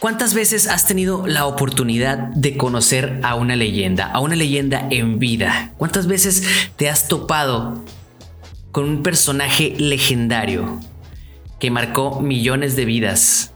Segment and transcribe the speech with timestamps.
[0.00, 5.18] ¿Cuántas veces has tenido la oportunidad de conocer a una leyenda, a una leyenda en
[5.18, 5.72] vida?
[5.76, 6.44] ¿Cuántas veces
[6.76, 7.84] te has topado
[8.70, 10.80] con un personaje legendario
[11.58, 13.52] que marcó millones de vidas?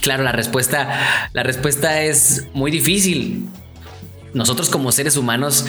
[0.00, 3.46] Claro, la respuesta, la respuesta es muy difícil.
[4.32, 5.66] Nosotros como seres humanos,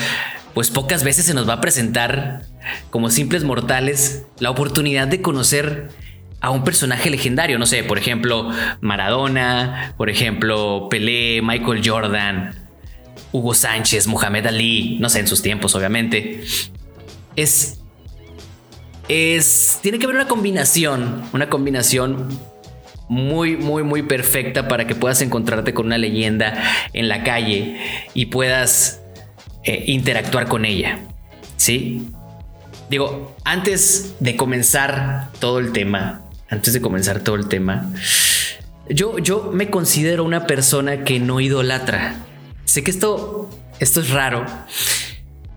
[0.54, 2.44] pues pocas veces se nos va a presentar
[2.90, 5.90] como simples mortales la oportunidad de conocer
[6.42, 8.50] a un personaje legendario, no sé, por ejemplo,
[8.82, 12.56] Maradona, por ejemplo, Pelé, Michael Jordan,
[13.32, 16.44] Hugo Sánchez, Muhammad Ali, no sé, en sus tiempos, obviamente.
[17.36, 17.80] Es.
[19.08, 19.80] Es.
[19.82, 22.30] Tiene que haber una combinación, una combinación
[23.10, 26.64] muy, muy, muy perfecta para que puedas encontrarte con una leyenda
[26.94, 27.78] en la calle
[28.14, 29.02] y puedas
[29.64, 31.00] eh, interactuar con ella.
[31.58, 32.08] ¿Sí?
[32.90, 37.92] Digo, antes de comenzar todo el tema, antes de comenzar todo el tema,
[38.90, 42.16] yo, yo me considero una persona que no idolatra.
[42.66, 44.46] Sé que esto, esto es raro,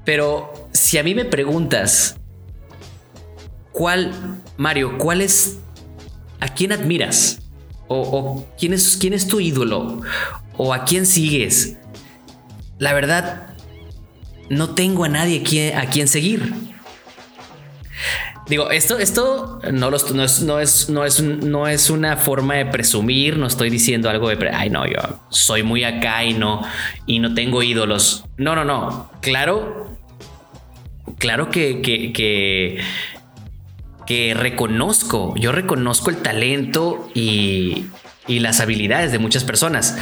[0.05, 2.17] pero si a mí me preguntas,
[3.73, 4.13] ¿cuál,
[4.57, 5.59] Mario, cuál es,
[6.41, 7.39] a quién admiras?
[7.89, 10.01] O, quién, es, quién es tu ídolo?
[10.57, 11.77] ¿O a quién sigues?
[12.79, 13.55] La verdad,
[14.49, 16.72] no tengo a nadie a quien seguir.
[18.49, 22.67] Digo, esto, esto no, no, es, no, es, no, es, no es una forma de
[22.67, 26.63] presumir, no estoy diciendo algo de, ay no, yo soy muy acá y no,
[27.07, 28.25] y no tengo ídolos.
[28.37, 29.11] No, no, no.
[29.21, 29.97] Claro,
[31.19, 32.13] claro que, que,
[34.07, 37.87] que, reconozco, yo reconozco el talento y,
[38.27, 39.97] y las habilidades de muchas personas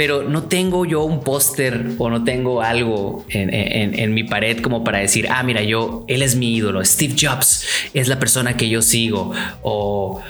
[0.00, 4.98] pero no tengo yo un póster o no tengo algo en, mi pared como para
[4.98, 8.80] decir, ah, mira, yo, él es mi ídolo, Steve Jobs es la persona que yo
[8.80, 10.22] sigo o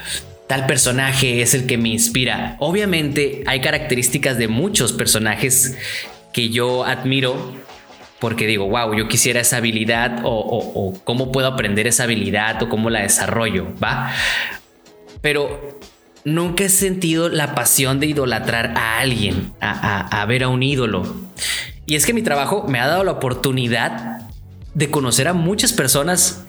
[0.47, 2.57] tal personaje es el que me inspira.
[2.59, 5.77] Obviamente hay características de muchos personajes
[6.33, 7.53] que yo admiro
[8.19, 12.67] porque digo, wow, yo quisiera esa habilidad o, o cómo puedo aprender esa habilidad o
[12.67, 14.11] cómo la desarrollo, ¿va?
[15.21, 15.79] Pero
[16.25, 21.03] nunca he sentido la pasión de idolatrar a alguien, a, ver a un ídolo.
[21.85, 24.21] Y es que mi trabajo me ha dado la oportunidad
[24.73, 26.45] de conocer a muchas personas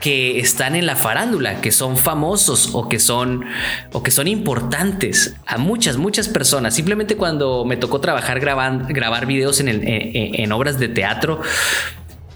[0.00, 3.44] que están en la farándula, que son famosos o que son
[3.92, 6.74] o que son importantes a muchas muchas personas.
[6.74, 11.40] Simplemente cuando me tocó trabajar grabando grabar videos en, en obras de teatro,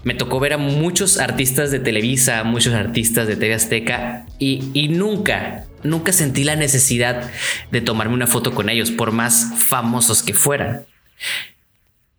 [0.03, 5.67] me tocó ver a muchos artistas de Televisa, muchos artistas de TV Azteca y, nunca,
[5.83, 7.31] nunca sentí la necesidad
[7.71, 10.87] de tomarme una foto con ellos, por más famosos que fueran.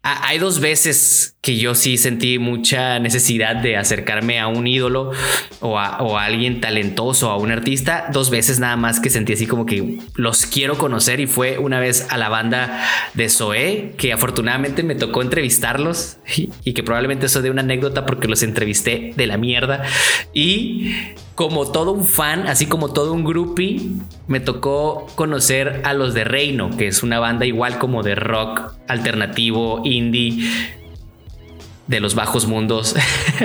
[0.04, 5.12] Hay dos veces que yo sí sentí mucha necesidad de acercarme a un ídolo
[5.60, 8.08] o a, alguien talentoso, a un artista.
[8.12, 11.80] Dos veces nada más que sentí así como que los quiero conocer y fue una
[11.80, 12.84] vez a la banda
[13.14, 16.18] de Zoé, que afortunadamente me tocó entrevistarlos
[16.64, 19.84] y, que probablemente eso de una anécdota porque los entrevisté de la mierda.
[20.34, 20.96] Y
[21.42, 23.82] como todo un fan, así como todo un groupie,
[24.28, 28.76] me tocó conocer a los de Reino, que es una banda igual como de rock
[28.88, 30.48] alternativo, indie,
[31.88, 32.96] de los bajos mundos,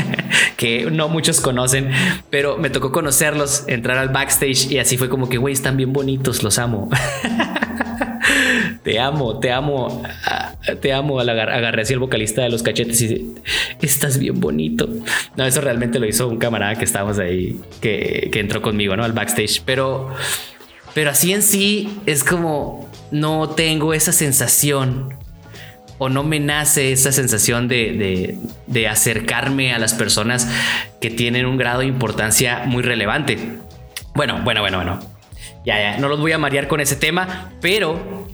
[0.58, 1.90] que no muchos conocen,
[2.28, 5.94] pero me tocó conocerlos, entrar al backstage y así fue como que, güey, están bien
[5.94, 6.90] bonitos, los amo.
[8.86, 10.04] te amo, te amo,
[10.80, 11.18] te amo.
[11.18, 13.34] Agarré así el vocalista de los cachetes y
[13.82, 14.88] estás bien bonito.
[15.34, 19.02] No, eso realmente lo hizo un camarada que estábamos ahí, que, que entró conmigo, ¿no?
[19.02, 20.14] Al backstage, pero,
[20.94, 25.14] pero así en sí es como no tengo esa sensación
[25.98, 28.38] o no me nace esa sensación de,
[28.68, 30.48] de, acercarme a las personas
[31.00, 33.36] que tienen un grado de importancia muy relevante.
[34.14, 35.00] Bueno, bueno, bueno, bueno.
[35.64, 38.25] Ya, ya, no los voy a marear con ese tema, pero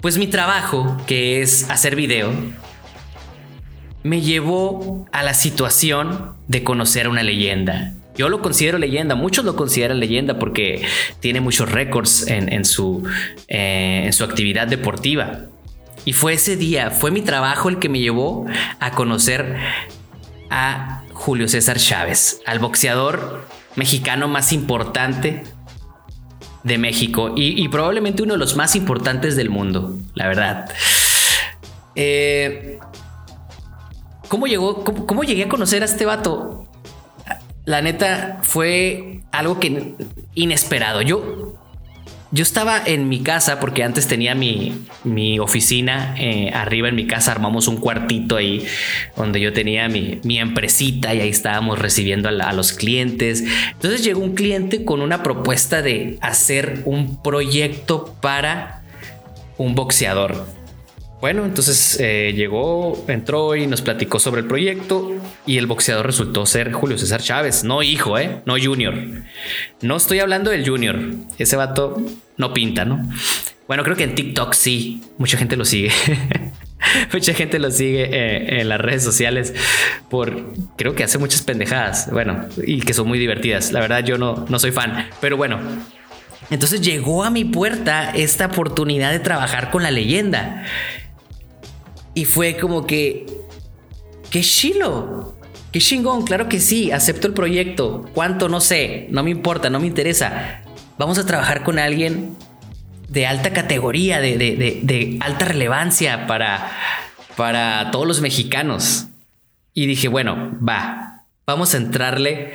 [0.00, 2.32] pues mi trabajo, que es hacer video,
[4.02, 7.94] me llevó a la situación de conocer una leyenda.
[8.16, 10.82] Yo lo considero leyenda, muchos lo consideran leyenda porque
[11.20, 13.04] tiene muchos récords en, su,
[13.48, 15.46] eh, en su actividad deportiva.
[16.04, 18.46] Y fue ese día, fue mi trabajo el que me llevó
[18.78, 19.56] a conocer
[20.50, 23.46] a Julio César Chávez, al boxeador
[23.76, 25.42] mexicano más importante
[26.62, 30.70] de México y, probablemente uno de los más importantes del mundo, la verdad.
[31.94, 32.78] Eh,
[34.28, 36.66] ¿cómo, llegó, cómo, llegué a conocer a este vato?
[37.64, 39.94] La neta fue algo que
[40.34, 41.02] inesperado.
[41.02, 41.59] Yo
[42.32, 47.06] yo estaba en mi casa porque antes tenía mi, mi oficina eh, arriba en mi
[47.06, 48.64] casa, armamos un cuartito ahí
[49.16, 53.44] donde yo tenía mi, mi empresita y ahí estábamos recibiendo a, los clientes.
[53.72, 58.82] Entonces llegó un cliente con una propuesta de hacer un proyecto para
[59.58, 60.46] un boxeador.
[61.20, 66.46] Bueno, entonces eh, llegó, entró y nos platicó sobre el proyecto y el boxeador resultó
[66.46, 68.40] ser Julio César Chávez, no hijo, ¿eh?
[68.44, 68.94] no junior.
[69.80, 70.98] No estoy hablando del junior,
[71.38, 71.96] ese vato
[72.36, 73.08] no pinta, ¿no?
[73.66, 75.92] Bueno, creo que en TikTok sí, mucha gente lo sigue.
[77.12, 79.54] mucha gente lo sigue eh, en las redes sociales
[80.08, 83.72] por, creo que hace muchas pendejadas, bueno, y que son muy divertidas.
[83.72, 85.60] La verdad yo no, no soy fan, pero bueno.
[86.50, 90.64] Entonces llegó a mi puerta esta oportunidad de trabajar con la leyenda.
[92.12, 93.26] Y fue como que,
[94.30, 95.34] qué chilo,
[95.72, 98.08] qué chingón, claro que sí, acepto el proyecto.
[98.14, 98.48] ¿Cuánto?
[98.48, 100.62] No sé, no me importa, no me interesa.
[100.98, 102.36] Vamos a trabajar con alguien
[103.08, 106.70] de alta categoría, de, alta relevancia para,
[107.36, 109.06] para todos los mexicanos.
[109.74, 112.54] Y dije, bueno, va, vamos a entrarle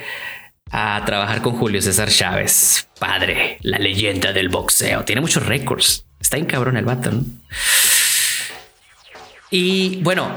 [0.70, 5.04] a trabajar con Julio César Chávez, padre, la leyenda del boxeo.
[5.04, 6.04] Tiene muchos récords.
[6.20, 7.24] Está en cabrón el vato, ¿no?
[9.50, 10.30] Y bueno,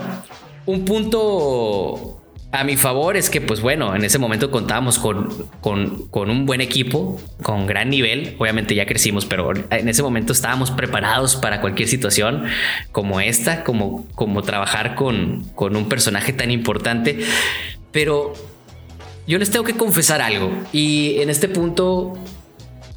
[0.69, 2.21] un punto
[2.51, 6.61] a mi favor es que, pues bueno, en ese momento contábamos con, con, un buen
[6.61, 8.35] equipo, con gran nivel.
[8.39, 12.45] Obviamente ya crecimos, pero en ese momento estábamos preparados para cualquier situación
[12.91, 17.19] como esta, como, como trabajar con, con un personaje tan importante.
[17.91, 18.33] Pero
[19.27, 20.51] yo les tengo que confesar algo.
[20.73, 22.13] Y en este punto,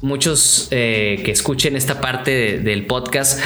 [0.01, 3.39] muchos eh, que escuchen esta parte del podcast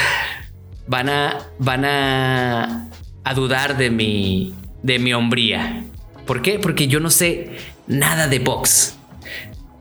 [0.87, 2.89] van a, van a,
[3.27, 4.53] a dudar de mi,
[4.83, 5.83] de mi hombría.
[6.25, 6.59] ¿Por qué?
[6.59, 8.97] Porque yo no sé nada de box.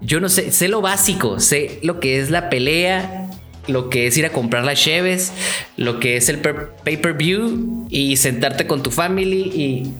[0.00, 3.30] Yo no sé, sé lo básico, sé lo que es la pelea,
[3.68, 5.32] lo que es ir a comprar las cheves,
[5.76, 9.92] lo que es el pay-per-view y sentarte con tu family y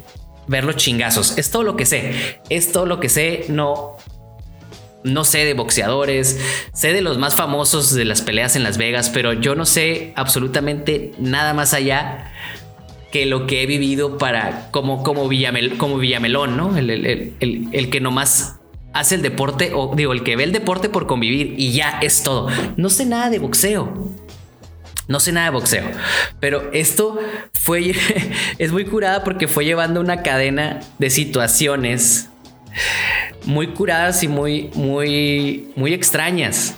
[0.49, 1.39] ver los chingazos.
[1.39, 2.41] Es todo lo que sé.
[2.51, 3.45] Es todo lo que sé.
[3.49, 3.97] No,
[5.05, 6.41] no sé de boxeadores,
[6.75, 10.13] sé de los más famosos de las peleas en Las Vegas, pero yo no sé
[10.17, 12.33] absolutamente nada más allá
[13.13, 16.77] que lo que he vivido para como, como, Villamel, como Villamelón, ¿no?
[16.77, 18.57] El, el, el, el, que nomás
[18.93, 22.23] hace el deporte, o digo, el que ve el deporte por convivir y ya es
[22.23, 22.49] todo.
[22.77, 24.15] No sé nada de boxeo.
[25.09, 25.85] No sé nada de boxeo,
[26.41, 27.17] pero esto
[27.53, 27.95] fue,
[28.59, 32.29] es muy curada porque fue llevando una cadena de situaciones
[33.45, 36.75] muy curadas y muy, muy, muy extrañas.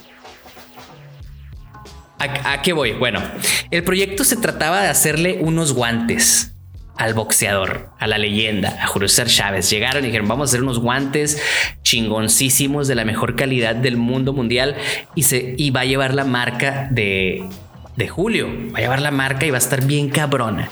[2.18, 2.92] ¿A, qué voy?
[2.92, 3.22] Bueno,
[3.70, 6.54] el proyecto se trataba de hacerle unos guantes
[6.96, 9.70] al boxeador, a la leyenda, a Julio César Chávez.
[9.70, 11.40] Llegaron y dijeron, vamos a hacer unos guantes
[11.82, 14.74] chingoncísimos de la mejor calidad del mundo mundial
[15.14, 17.48] y, se, y va a llevar la marca de,
[17.96, 18.48] de Julio.
[18.74, 20.70] Va a llevar la marca y va a estar bien cabrona,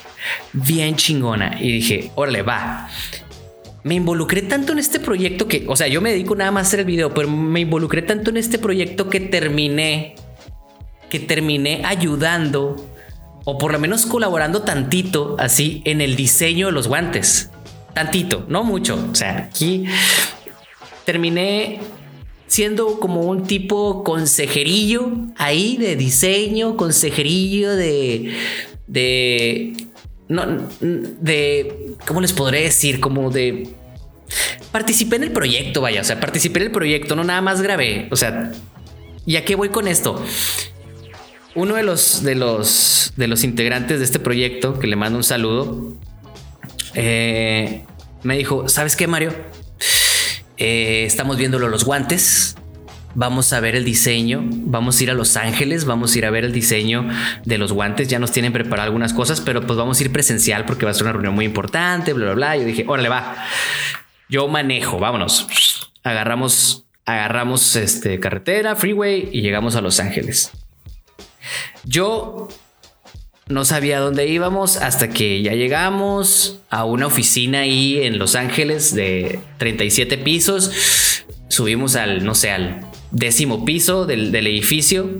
[0.52, 1.58] bien chingona.
[1.60, 2.88] Y dije, órale, va
[3.86, 6.66] me involucré tanto en este proyecto que, o sea, yo me dedico nada más a
[6.66, 10.16] hacer el video, pero me involucré tanto en este proyecto que terminé,
[11.10, 12.76] que terminé ayudando
[13.44, 17.50] o por lo menos colaborando tantito así en el diseño de los guantes.
[17.94, 18.98] Tantito, no mucho.
[19.10, 19.86] O sea, aquí
[21.04, 21.80] terminé
[22.46, 28.34] siendo como un tipo consejerillo ahí de diseño, consejerillo de,
[28.86, 29.86] de
[30.28, 30.44] no,
[30.80, 33.00] de, ¿cómo les podré decir?
[33.00, 33.68] Como de...
[34.72, 38.08] Participé en el proyecto, vaya, o sea, participé en el proyecto, no nada más grabé,
[38.10, 38.52] o sea,
[39.24, 40.22] ¿y a qué voy con esto?
[41.56, 45.24] Uno de los, de los, de los integrantes de este proyecto, que le mando un
[45.24, 45.94] saludo,
[46.92, 47.82] eh,
[48.22, 49.32] me dijo, ¿sabes qué, Mario?
[50.58, 52.56] Eh, estamos viéndolo los guantes,
[53.14, 56.30] vamos a ver el diseño, vamos a ir a Los Ángeles, vamos a ir a
[56.30, 57.08] ver el diseño
[57.46, 60.66] de los guantes, ya nos tienen preparado algunas cosas, pero pues vamos a ir presencial
[60.66, 62.56] porque va a ser una reunión muy importante, bla, bla, bla.
[62.58, 63.34] Yo dije, órale, va,
[64.28, 65.46] yo manejo, vámonos.
[66.04, 70.52] Agarramos, agarramos este, carretera, freeway y llegamos a Los Ángeles.
[71.84, 72.48] Yo
[73.48, 78.94] no sabía dónde íbamos hasta que ya llegamos a una oficina ahí en Los Ángeles
[78.94, 80.72] de 37 pisos.
[81.48, 82.80] Subimos al, no sé, al
[83.12, 85.10] décimo piso del, edificio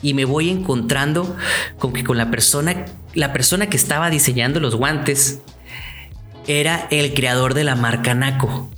[0.00, 1.36] y me voy encontrando
[1.78, 2.84] con que con la persona,
[3.14, 5.40] la persona que estaba diseñando los guantes
[6.46, 8.70] era el creador de la marca Naco.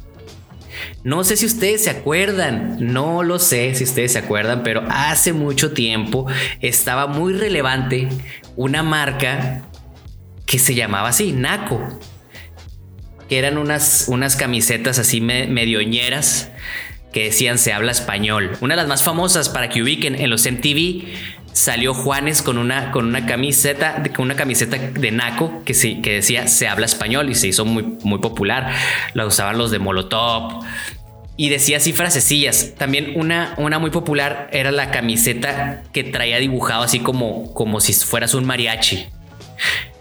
[1.05, 5.33] No sé si ustedes se acuerdan, no lo sé si ustedes se acuerdan, pero hace
[5.33, 6.27] mucho tiempo
[6.61, 8.09] estaba muy relevante
[8.57, 9.63] una marca
[10.47, 11.81] que se llamaba así, Naco,
[13.29, 16.51] que eran unas, unas camisetas así medioñeras
[17.13, 18.59] que decían se habla español.
[18.61, 21.05] Una de las más famosas para que ubiquen en los MTV
[21.57, 26.13] salió Juanes con una, con una camiseta, con una camiseta de Naco que, sí, que
[26.13, 28.71] decía se habla español y se hizo muy, muy popular.
[29.15, 30.63] La usaban los de Molotov.
[31.39, 32.75] Y decía así frasecillas.
[32.77, 37.95] También una, una muy popular era la camiseta que traía dibujado así como, como si
[37.95, 39.07] fueras un mariachi.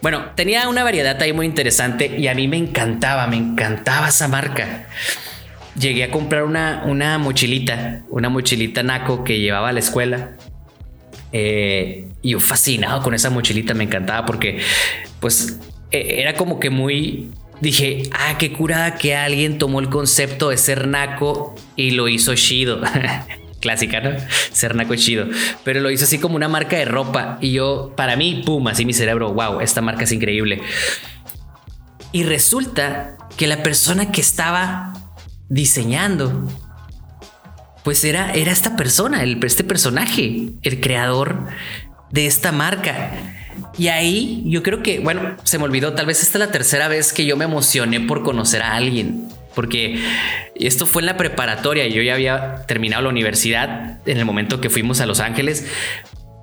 [0.01, 4.27] Bueno, tenía una variedad ahí muy interesante y a mí me encantaba, me encantaba esa
[4.27, 4.87] marca.
[5.79, 10.31] Llegué a comprar una, una mochilita, una mochilita naco que llevaba a la escuela.
[11.37, 14.59] Eh, y yo fascinado con esa mochilita, me encantaba porque
[15.19, 15.59] pues
[15.91, 17.31] e, era como que muy...
[17.59, 22.33] Dije, ah, qué curada que alguien tomó el concepto de ser naco y lo hizo
[22.35, 22.81] chido.
[23.59, 24.11] clásica, ¿no?
[24.53, 25.27] Ser naco chido.
[25.65, 27.37] Pero lo hizo así como una marca de ropa.
[27.41, 30.61] Y yo, para mí, pum, así mi cerebro, wow, esta marca es increíble.
[32.13, 34.93] Y resulta que la persona que estaba
[35.49, 36.49] diseñando,
[37.85, 41.45] pues era, era esta persona, el, este personaje, el creador
[42.11, 43.11] de esta marca.
[43.77, 46.87] Y ahí yo creo que, bueno, se me olvidó, tal vez esta es la tercera
[46.89, 50.03] vez que yo me emocioné por conocer a alguien porque
[50.55, 54.69] esto fue en la preparatoria, yo ya había terminado la universidad en el momento que
[54.69, 55.65] fuimos a Los Ángeles,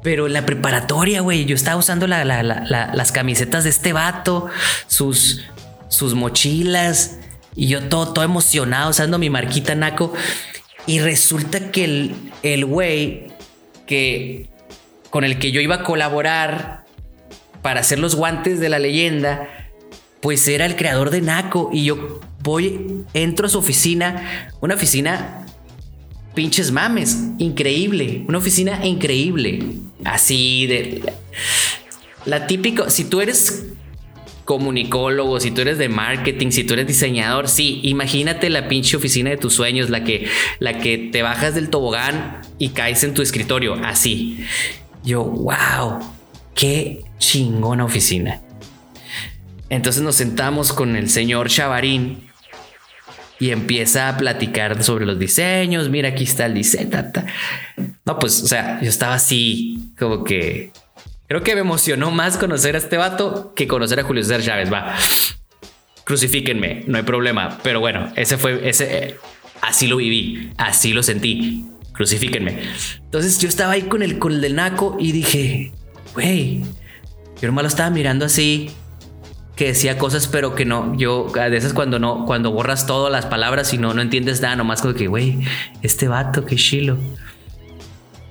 [0.02, 4.48] pero en la preparatoria, güey, yo estaba usando las camisetas de este vato,
[4.86, 5.44] sus,
[5.88, 7.18] sus mochilas,
[7.54, 10.14] y yo todo, todo emocionado usando mi marquita Naco.
[10.86, 13.28] Y resulta que el, el güey
[13.86, 14.48] que
[15.10, 16.84] con el que yo iba a colaborar
[17.60, 19.48] para hacer los guantes de la leyenda,
[20.20, 21.70] pues era el creador de Naco.
[21.72, 25.46] Y yo voy, entro a su oficina, una oficina
[26.34, 29.62] pinches mames, increíble, una oficina increíble,
[30.04, 31.12] así de
[32.24, 33.66] la típica, si tú eres
[34.52, 39.30] comunicólogo, si tú eres de marketing, si tú eres diseñador, sí, imagínate la pinche oficina
[39.30, 40.28] de tus sueños, la que
[40.58, 44.44] la que te bajas del tobogán y caes en tu escritorio, así.
[45.04, 46.00] Yo, wow,
[46.54, 48.42] qué chingona oficina.
[49.70, 52.28] Entonces nos sentamos con el señor Chavarín
[53.40, 55.88] y empieza a platicar sobre los diseños.
[55.88, 56.90] Mira, aquí está el diseño.
[58.04, 60.72] No, pues, o sea, yo estaba así, como que
[61.32, 64.70] creo que me emocionó más conocer a este vato que conocer a Julio César Chávez.
[64.70, 64.94] Va,
[66.04, 67.56] crucifíquenme, no hay problema.
[67.62, 69.16] Pero bueno, ese fue, ese,
[69.62, 71.64] así lo viví, así lo sentí.
[71.92, 72.58] Crucifíquenme.
[72.98, 75.72] Entonces yo estaba ahí con el, con el del naco y dije,
[76.12, 76.64] güey,
[77.40, 78.70] yo nomás lo estaba mirando así
[79.56, 83.24] que decía cosas, pero que no, yo, a veces cuando no, cuando borras todas las
[83.24, 85.38] palabras y no, no entiendes nada, nomás como que, güey,
[85.82, 86.98] este vato, qué chilo,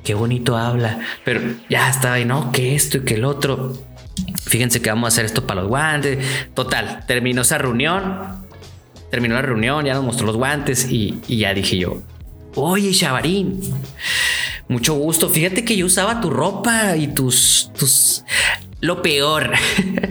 [0.04, 3.74] qué bonito habla, pero ya estaba ahí, no, que esto y que el otro.
[4.44, 6.20] Fíjense que vamos a hacer esto para los guantes.
[6.54, 8.20] Total, terminó esa reunión,
[9.10, 12.02] terminó la reunión, ya nos mostró los guantes y, y ya dije yo,
[12.56, 13.60] oye, Chavarín,
[14.68, 15.30] mucho gusto.
[15.30, 18.24] Fíjate que yo usaba tu ropa y tus, tus,
[18.80, 19.52] lo peor.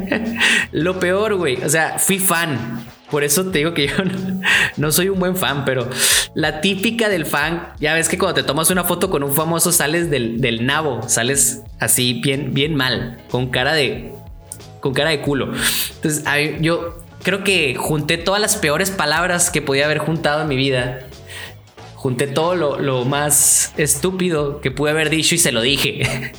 [0.73, 1.63] lo peor, güey.
[1.63, 2.85] O sea, fui fan.
[3.11, 3.95] Por eso te digo que yo
[4.76, 5.88] no, soy un buen fan, pero
[6.35, 9.73] la típica del fan, ya ves que cuando te tomas una foto con un famoso
[9.73, 14.12] sales del, del nabo, sales así bien, bien mal, con cara de,
[14.81, 15.52] con cara de culo.
[15.97, 16.25] Entonces,
[16.61, 21.00] yo creo que junté todas las peores palabras que podía haber juntado en mi vida
[22.00, 26.33] junté todo lo, más estúpido que pude haber dicho y se lo dije.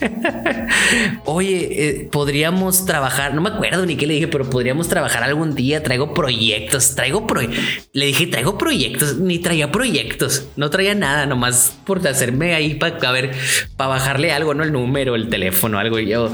[1.26, 5.54] Oye, eh, podríamos trabajar, no me acuerdo ni qué le dije, pero podríamos trabajar algún
[5.54, 5.84] día.
[5.84, 7.64] Traigo proyectos, traigo proyectos.
[7.94, 13.12] Le dije, traigo proyectos, ni traía proyectos, no traía nada, nomás por hacerme ahí para
[13.12, 13.32] ver,
[13.78, 16.00] para bajarle algo, no el número, el teléfono, algo.
[16.00, 16.32] Y yo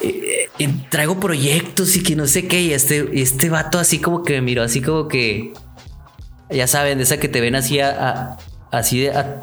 [0.00, 2.62] eh, eh, traigo proyectos y que no sé qué.
[2.62, 5.54] Y este, este vato así como que me miró, así como que
[6.50, 8.36] ya saben, de esa que te ven así a,
[8.70, 9.42] así de a,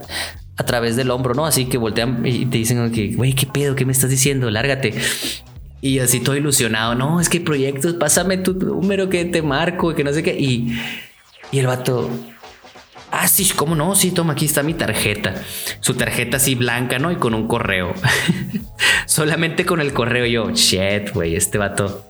[0.65, 1.46] través del hombro, ¿no?
[1.46, 3.75] Así que voltean y te dicen que, güey, ¿qué pedo?
[3.75, 4.50] ¿Qué me estás diciendo?
[4.50, 4.93] Lárgate.
[5.81, 10.03] Y así todo ilusionado, no, es que proyectos, pásame tu número que te marco, que
[10.03, 10.36] no sé qué.
[10.38, 10.75] Y,
[11.51, 12.10] y el vato,
[13.12, 13.93] ah, sí, ¿cómo no?
[13.93, 15.36] Sí, toma, aquí está mi tarjeta.
[15.79, 17.12] Su tarjeta así blanca, ¿no?
[17.12, 17.93] Y con un correo.
[19.05, 22.07] Solamente con el correo yo, shit, güey, este vato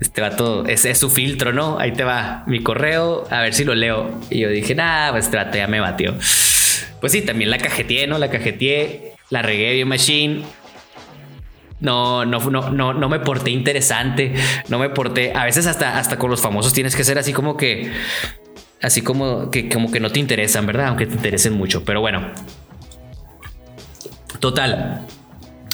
[0.00, 1.78] este vato, ese es su filtro, ¿no?
[1.78, 4.10] Ahí te va mi correo, a ver si lo leo.
[4.30, 6.14] Y yo dije, nah, pues este vato ya me batió.
[7.00, 8.18] Pues sí, también la cajeteé, ¿no?
[8.18, 10.42] La cajeteé, la regué bien machine.
[11.80, 14.34] No, no, no, no, no me porté interesante,
[14.68, 15.32] no me porté.
[15.34, 17.92] A veces hasta, hasta con los famosos tienes que ser así como que,
[18.82, 20.88] así como que, como que no te interesan, ¿verdad?
[20.88, 21.84] Aunque te interesen mucho.
[21.84, 22.32] Pero bueno,
[24.40, 25.06] total.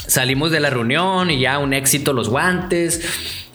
[0.06, 3.45] Salimos de la reunión y ya un éxito los guantes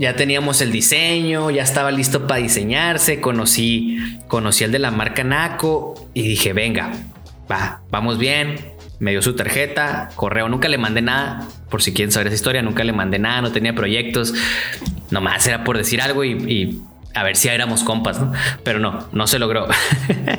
[0.00, 5.24] ya teníamos el diseño, ya estaba listo para diseñarse, conocí, conocí el de la marca
[5.24, 6.92] Naco y dije, venga,
[7.50, 8.72] va, vamos bien.
[8.98, 12.62] Me dio su tarjeta, correo, nunca le mandé nada, por si quieren saber esa historia,
[12.62, 14.32] nunca le mandé nada, no tenía proyectos,
[15.10, 16.80] nomás era por decir algo y,
[17.14, 18.32] a ver si éramos compas, ¿no?
[18.64, 19.68] Pero no, no se logró.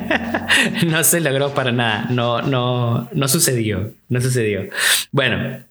[0.88, 2.08] no se logró para nada.
[2.10, 3.94] No, no, no sucedió.
[4.10, 4.70] No sucedió.
[5.12, 5.66] Bueno,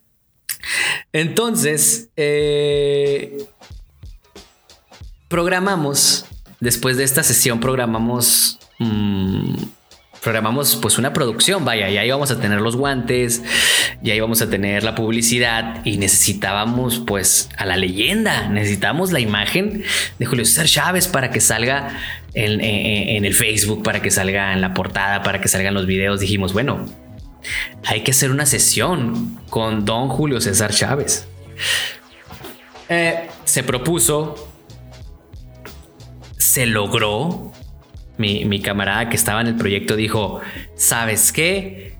[1.12, 3.47] entonces, eh,
[5.31, 6.27] programamos,
[6.59, 8.59] después de esta sesión, programamos...
[8.79, 9.55] Mm,
[10.21, 13.43] programamos pues una producción, vaya, ya íbamos a tener los guantes,
[14.03, 19.83] ya íbamos a tener la publicidad y necesitábamos pues a la leyenda, necesitamos la imagen
[20.19, 21.97] de Julio César Chávez para que salga
[22.35, 26.21] en, en, el Facebook, para que salga en la portada, para que salgan los videos.
[26.21, 26.85] Dijimos, bueno,
[27.87, 31.27] hay que hacer una sesión con don Julio César Chávez.
[32.91, 34.50] Eh, se propuso,
[36.50, 37.52] se logró.
[38.19, 40.40] Mi, camarada que estaba en el proyecto dijo,
[40.76, 41.97] ¿sabes qué?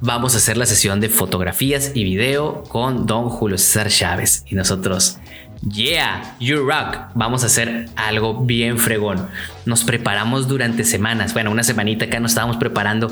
[0.00, 4.44] Vamos a hacer la sesión de fotografías y video con don Julio César Chávez.
[4.48, 5.18] Y nosotros,
[5.66, 9.28] yeah, you rock, vamos a hacer algo bien fregón.
[9.64, 13.10] Nos preparamos durante semanas, bueno, una semanita acá nos estábamos preparando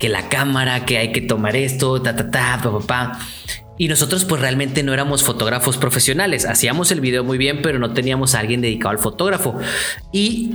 [0.00, 3.18] que la cámara, que hay que tomar esto, ta, ta, ta, pa.
[3.78, 7.92] Y nosotros pues realmente no éramos fotógrafos profesionales, hacíamos el video muy bien, pero no
[7.92, 9.58] teníamos a alguien dedicado al fotógrafo.
[10.12, 10.54] Y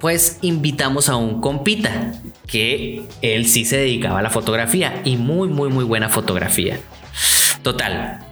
[0.00, 2.14] pues invitamos a un compita,
[2.46, 6.80] que él sí se dedicaba a la fotografía y muy, muy, muy buena fotografía.
[7.62, 8.26] Total.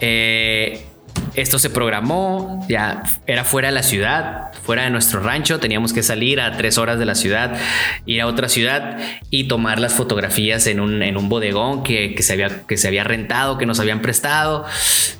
[0.00, 0.86] Eh,
[1.34, 6.02] esto se programó, ya era fuera de la ciudad, fuera de nuestro rancho, teníamos que
[6.02, 7.58] salir a tres horas de la ciudad,
[8.06, 8.98] ir a otra ciudad
[9.30, 13.04] y tomar las fotografías en un, en un bodegón que, se había, que se había
[13.04, 14.64] rentado, que nos habían prestado.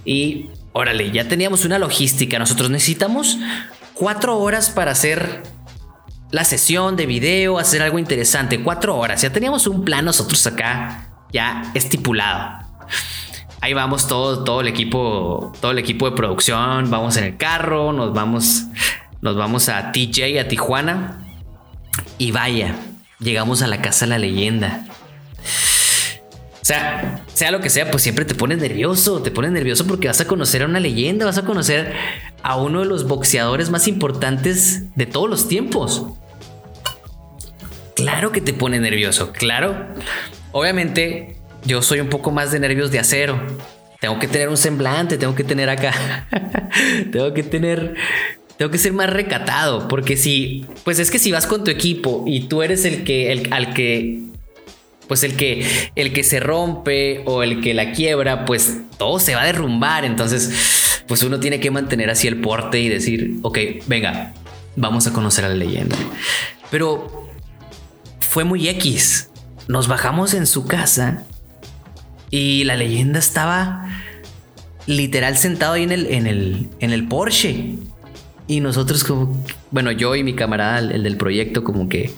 [0.05, 2.39] Y órale, ya teníamos una logística.
[2.39, 3.39] Nosotros necesitamos
[3.95, 5.43] cuatro horas para hacer
[6.31, 8.63] la sesión de video, hacer algo interesante.
[8.63, 9.21] Cuatro horas.
[9.23, 12.65] Ya teníamos un plan nosotros acá ya estipulado
[13.65, 17.95] ahí vamos todo, todo el equipo, todo el equipo de producción, vamos en el carro,
[17.95, 18.65] nos vamos,
[19.23, 21.19] nos vamos a TJ, a Tijuana.
[22.19, 22.77] Y vaya,
[23.21, 24.85] llegamos a la casa de la leyenda.
[26.61, 30.09] O sea, sea lo que sea, pues siempre te pones nervioso, te pones nervioso porque
[30.09, 31.95] vas a conocer a una leyenda, vas a conocer
[32.43, 36.05] a uno de los boxeadores más importantes de todos los tiempos.
[37.97, 39.87] Claro que te pone nervioso, claro.
[40.53, 43.41] Obviamente yo soy un poco más de nervios de acero.
[44.01, 46.27] Tengo que tener un semblante, tengo que tener acá.
[47.13, 47.95] tengo que tener.
[48.59, 49.89] Tengo que ser más recatado.
[49.89, 50.67] Porque si.
[50.85, 53.33] Pues es que si vas con tu equipo y tú eres el que.
[53.33, 54.21] El, al que.
[55.09, 55.67] Pues el que.
[55.95, 58.45] El que se rompe o el que la quiebra.
[58.45, 60.05] Pues todo se va a derrumbar.
[60.05, 61.03] Entonces.
[61.09, 63.37] Pues uno tiene que mantener así el porte y decir.
[63.43, 64.35] Ok, venga.
[64.77, 65.97] Vamos a conocer a la leyenda.
[66.71, 67.25] Pero.
[68.21, 69.31] Fue muy X.
[69.69, 71.25] Nos bajamos en su casa
[72.31, 73.87] y la leyenda estaba
[74.87, 77.77] literal sentado ahí en el, en el, en el Porsche.
[78.47, 82.11] Y nosotros como, bueno, yo y mi camarada, el del proyecto, como que,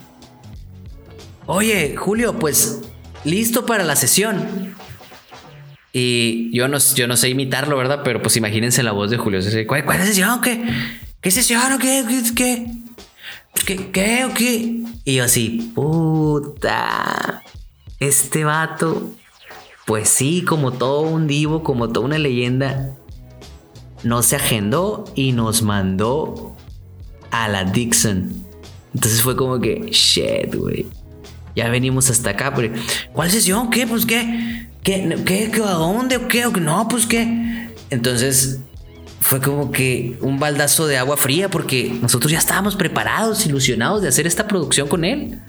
[1.47, 2.83] oye, Julio, pues
[3.25, 4.75] listo para la sesión.
[5.93, 8.03] Y yo no, yo no sé imitarlo, ¿verdad?
[8.05, 9.41] Pero pues imagínense la voz de Julio.
[9.67, 10.41] ¿Cuál, cuál es sesión?
[10.41, 10.63] ¿Qué?
[11.21, 11.73] ¿Qué sesión?
[11.73, 12.05] ¿O qué?
[12.35, 12.67] ¿Qué?
[13.65, 13.91] ¿Qué?
[13.91, 14.25] ¿Qué?
[14.25, 14.81] ¿O qué?
[15.05, 17.43] Y yo así, puta,
[17.99, 19.15] este vato
[19.87, 22.91] pues sí, como todo un divo, como toda una leyenda,
[24.03, 26.57] no se agendó y nos mandó
[27.31, 28.33] a la Dixon.
[28.95, 30.87] Entonces fue como que, shit, güey.
[31.55, 32.75] Ya venimos hasta acá, pero
[33.13, 33.71] ¿cuál sesión?
[33.71, 33.87] ¿Qué?
[33.87, 34.69] Pues qué.
[34.83, 35.23] ¿Qué?
[35.25, 35.51] ¿Qué?
[35.53, 35.63] ¿Qué?
[35.63, 36.17] ¿A dónde?
[36.17, 36.47] ¿O qué?
[36.47, 36.61] ¿O qué?
[36.61, 37.71] No, pues qué.
[37.91, 38.59] Entonces
[39.21, 44.09] fue como que un baldazo de agua fría porque nosotros ya estábamos preparados, ilusionados de
[44.09, 45.41] hacer esta producción con él.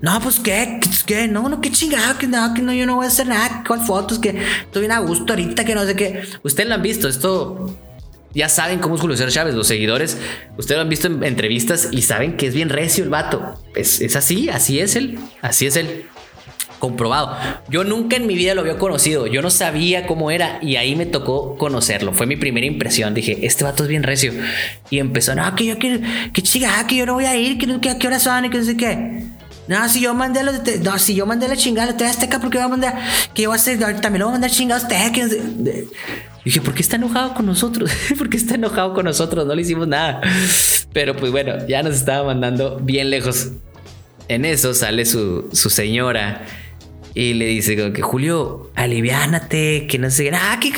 [0.00, 3.06] No, pues qué, qué, no, no, qué chingada, que no, que no, yo no voy
[3.06, 6.22] a hacer nada, cuál fotos, que estoy bien a gusto ahorita, que no sé qué.
[6.44, 7.76] Ustedes lo han visto, esto
[8.32, 10.16] ya saben cómo es Julio César Chávez, los seguidores,
[10.56, 13.60] ustedes lo han visto en entrevistas y saben que es bien recio el vato.
[13.74, 16.06] Es, es así, así es él, así es él.
[16.78, 17.36] Comprobado.
[17.68, 19.26] Yo nunca en mi vida lo había conocido.
[19.26, 22.12] Yo no sabía cómo era y ahí me tocó conocerlo.
[22.12, 23.14] Fue mi primera impresión.
[23.14, 24.32] Dije, este vato es bien recio.
[24.88, 26.00] Y empezó, no, que yo, que,
[26.32, 28.50] que chica, que yo no voy a ir, que, que a qué hora son y
[28.50, 29.24] que no sé qué.
[29.68, 32.64] No, si yo mandé los no, si yo mandé la chingada a Azteca, porque voy
[32.64, 32.98] a mandar,
[33.34, 35.28] que yo a hacer, también lo voy a mandar chingados Azteca.
[36.44, 37.90] Dije, ¿por qué está enojado con nosotros?
[38.18, 39.46] ¿Por qué está enojado con nosotros?
[39.46, 40.22] No le hicimos nada.
[40.92, 43.48] Pero pues bueno, ya nos estaba mandando bien lejos.
[44.28, 46.46] En eso sale su, su señora
[47.14, 50.72] y le dice que Julio, aliviánate, que no sé, ah, que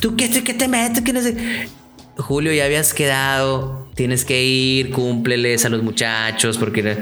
[0.00, 1.68] tú qué, qué te metes, que no sé.
[2.16, 6.96] Julio, ya habías quedado tienes que ir, cúmpleles a los muchachos, porque...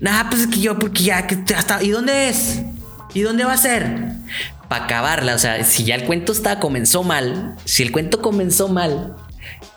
[0.00, 1.82] Nada, pues es que yo, porque ya, que hasta...
[1.82, 2.62] ¿Y dónde es?
[3.14, 4.12] ¿Y dónde va a ser?
[4.68, 8.68] Para acabarla, o sea, si ya el cuento está, comenzó mal, si el cuento comenzó
[8.68, 9.16] mal,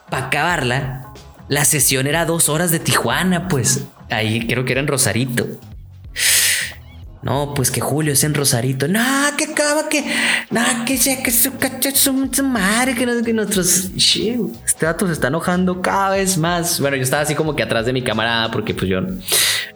[0.09, 1.13] para acabarla,
[1.47, 5.47] la sesión era dos horas de Tijuana, pues ahí creo que era en Rosarito.
[7.21, 8.87] No, pues que Julio es en Rosarito.
[8.87, 9.03] No,
[9.37, 10.05] que acaba que.
[10.51, 11.51] No, que sea que su
[12.31, 13.91] su madre, que, no, que nosotros.
[13.95, 16.79] Este dato se está enojando cada vez más.
[16.79, 19.01] Bueno, yo estaba así como que atrás de mi camarada porque pues yo,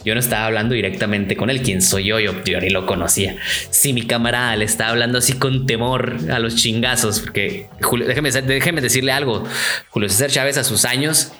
[0.06, 1.62] yo no estaba hablando directamente con él.
[1.62, 2.20] ¿Quién soy yo?
[2.20, 3.36] Yo, yo ni lo conocía.
[3.70, 8.32] Si mi camarada le estaba hablando así con temor a los chingazos, porque Julio, déjeme,
[8.32, 9.44] déjeme decirle algo.
[9.90, 11.32] Julio César Chávez a sus años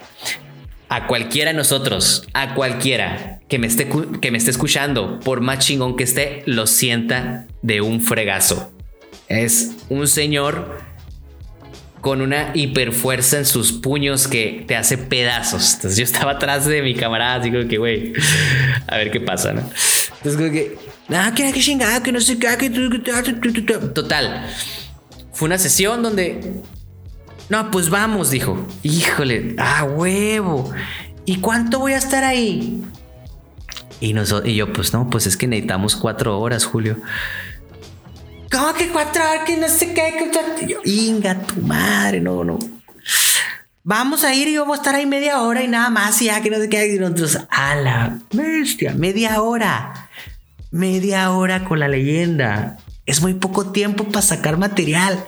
[0.90, 3.90] a cualquiera de nosotros, a cualquiera que me esté,
[4.22, 8.72] que me esté escuchando, por más chingón que esté, lo sienta de un fregazo.
[9.28, 10.82] Es un señor
[12.04, 15.76] con una hiperfuerza en sus puños que te hace pedazos.
[15.76, 18.12] Entonces yo estaba atrás de mi camarada, así como que, güey,
[18.88, 19.62] a ver qué pasa, ¿no?
[19.62, 20.78] Entonces como que,
[21.16, 22.70] ah, que chingada, que no sé qué, que...
[23.96, 24.50] Total.
[25.32, 26.42] Fue una sesión donde
[27.48, 28.68] no, pues vamos, dijo.
[28.84, 30.74] Híjole, ah, huevo.
[31.24, 32.84] ¿Y cuánto voy a estar ahí?
[34.02, 34.14] Y,
[34.44, 36.98] y yo, pues no, pues es que necesitamos cuatro horas, Julio.
[38.54, 39.46] ¿Cómo que cuatro horas?
[39.48, 40.14] Que no sé qué.
[40.68, 42.60] yo, Inga, tu madre, no, no.
[43.84, 46.40] Vamos a ir y vamos a estar ahí media hora y nada más, y ya
[46.42, 46.94] que no sé qué.
[46.94, 50.08] Y nosotros, a la bestia, media hora.
[50.70, 52.78] Media hora con la leyenda.
[53.08, 55.26] Es muy poco tiempo para sacar material.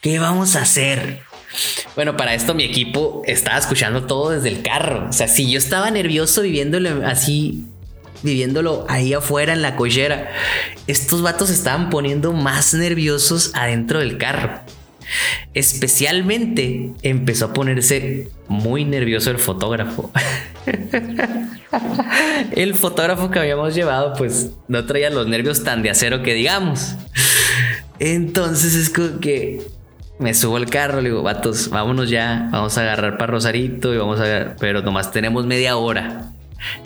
[0.00, 1.20] ¿Qué vamos a hacer?
[1.94, 5.08] Bueno, para esto mi equipo estaba escuchando todo desde el carro.
[5.10, 7.66] O sea, si yo estaba nervioso viviéndolo así,
[8.22, 10.30] viviéndolo ahí afuera en la collera,
[10.86, 14.60] estos vatos estaban poniendo más nerviosos adentro del carro.
[15.54, 20.10] Especialmente empezó a ponerse muy nervioso el fotógrafo.
[22.52, 26.94] el fotógrafo que habíamos llevado, pues no traía los nervios tan de acero que digamos.
[27.98, 29.62] Entonces es como que
[30.18, 33.98] me subo al carro, le digo, vatos, vámonos ya, vamos a agarrar para Rosarito y
[33.98, 36.32] vamos a pero nomás tenemos media hora.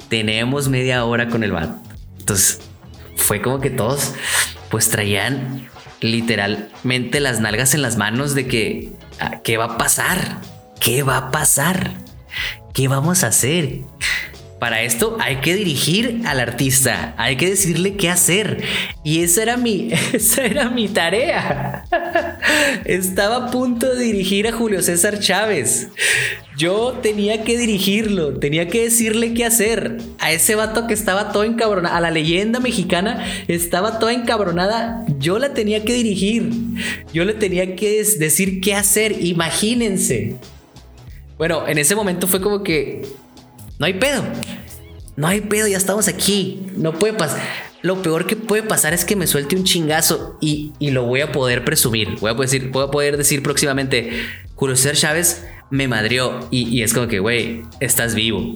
[0.09, 1.81] Tenemos media hora con el vato.
[2.19, 2.61] Entonces,
[3.17, 4.15] fue como que todos
[4.71, 5.69] pues traían
[6.01, 10.39] literalmente las nalgas en las manos de que ah, ¿qué va a pasar?
[10.81, 11.95] ¿Qué va a pasar?
[12.75, 13.81] ¿Qué vamos a hacer?
[14.59, 18.62] Para esto hay que dirigir al artista, hay que decirle qué hacer.
[19.05, 21.85] Y esa era mi, esa era mi tarea.
[22.87, 25.88] Estaba a punto de dirigir a Julio César Chávez.
[26.57, 29.99] Yo tenía que dirigirlo, tenía que decirle qué hacer.
[30.19, 35.38] A ese vato que estaba todo encabronado, a la leyenda mexicana estaba toda encabronada, yo
[35.38, 36.51] la tenía que dirigir.
[37.12, 40.37] Yo le tenía que decir qué hacer, imagínense.
[41.37, 43.03] Bueno, en ese momento fue como que
[43.79, 44.23] no hay pedo.
[45.17, 46.67] No hay pedo, ya estamos aquí.
[46.77, 47.43] No puede pasar.
[47.83, 51.33] Lo peor que puede pasar es que me suelte un chingazo y, lo voy a
[51.33, 52.17] poder presumir.
[52.21, 54.23] Voy a, poder decir, voy a poder decir próximamente,
[54.55, 56.49] Julio César Chávez me madrió.
[56.51, 58.55] Y, es como que, güey, estás vivo.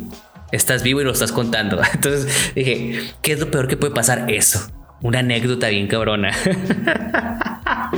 [0.53, 1.81] Estás vivo y lo estás contando.
[1.95, 4.31] Entonces dije, ¿qué es lo peor que puede pasar?
[4.31, 4.71] Eso.
[5.03, 6.33] Una anécdota bien cabrona.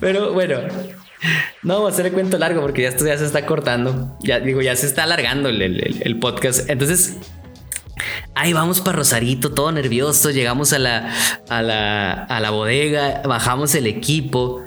[0.00, 0.56] Pero bueno,
[1.62, 4.16] no, va a ser el cuento largo porque ya esto ya se está cortando.
[4.20, 6.68] Ya digo, ya se está alargando el, podcast.
[6.68, 7.16] Entonces,
[8.34, 10.30] ahí vamos para Rosarito, todo nervioso.
[10.30, 11.12] Llegamos a la,
[11.48, 14.62] a la, a la bodega, bajamos el equipo.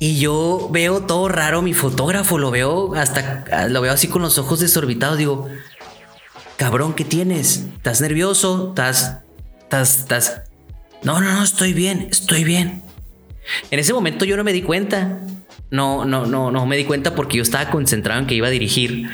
[0.00, 4.38] Y yo veo todo raro, mi fotógrafo lo veo hasta lo veo así con los
[4.38, 5.18] ojos desorbitados.
[5.18, 5.48] Digo,
[6.56, 7.64] cabrón, ¿qué tienes?
[7.76, 8.68] ¿Estás nervioso?
[8.68, 9.18] ¿Estás,
[9.58, 10.42] estás, estás?
[11.02, 12.87] No, no, no, estoy bien, estoy bien.
[13.70, 15.20] En ese momento yo no me di cuenta.
[15.70, 18.50] No, no, no, no me di cuenta porque yo estaba concentrado en que iba a
[18.50, 19.08] dirigir.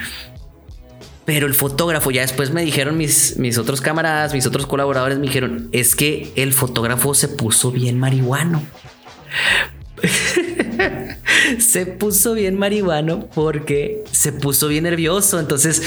[1.24, 5.26] Pero el fotógrafo, ya después me dijeron mis, mis otros camaradas, mis otros colaboradores, me
[5.26, 8.62] dijeron, es que el fotógrafo se puso bien marihuano.
[11.58, 15.40] se puso bien marihuano porque se puso bien nervioso.
[15.40, 15.82] Entonces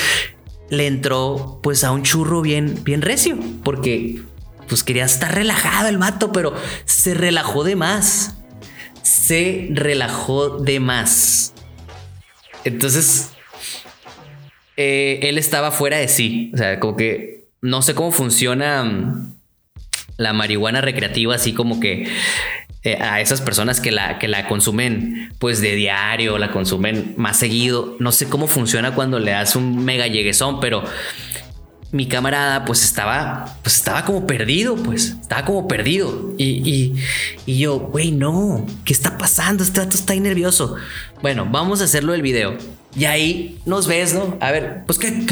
[0.69, 3.37] le entró pues a un churro bien, bien recio.
[3.63, 4.21] Porque
[4.67, 6.53] pues quería estar relajado el mato, pero
[6.85, 8.36] se relajó de más
[9.07, 11.53] se relajó de más.
[12.65, 13.31] Entonces,
[14.75, 16.51] eh, él estaba fuera de sí.
[16.53, 19.37] O sea, como que no sé cómo funciona mm,
[20.17, 22.07] la marihuana recreativa, así como que
[22.83, 27.39] eh, a esas personas que la, que la consumen pues de diario, la consumen más
[27.39, 27.95] seguido.
[27.99, 30.83] No sé cómo funciona cuando le das un mega lleguesón, pero
[31.97, 36.93] mi camarada pues estaba pues estaba como perdido pues estaba como perdido y,
[37.45, 39.63] Y yo, güey, no, ¿qué está pasando?
[39.63, 40.75] Este dato está ahí nervioso.
[41.21, 42.57] Bueno, vamos a hacerlo del video.
[42.95, 44.37] Y ahí nos ves, ¿no?
[44.39, 45.25] A ver, pues qué.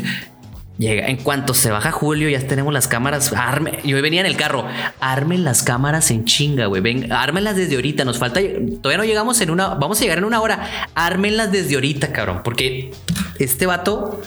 [0.77, 3.31] Llega, en cuanto se baja Julio, ya tenemos las cámaras.
[3.33, 4.67] Arme, yo venía en el carro.
[4.99, 6.81] Armen las cámaras en chinga, güey.
[6.81, 8.03] Ven, ármenlas desde ahorita.
[8.03, 8.41] Nos falta.
[8.81, 9.69] Todavía no llegamos en una.
[9.75, 10.87] Vamos a llegar en una hora.
[10.93, 12.41] Ármenlas desde ahorita, cabrón.
[12.43, 12.91] Porque
[13.39, 14.21] este vato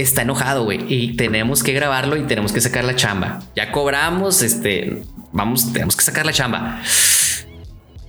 [0.00, 0.84] está enojado, güey.
[0.88, 3.40] Y tenemos que grabarlo y tenemos que sacar la chamba.
[3.56, 6.82] Ya cobramos, este, vamos, tenemos que sacar la chamba.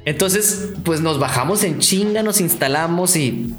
[0.06, 3.54] Entonces, pues nos bajamos en chinga, nos instalamos y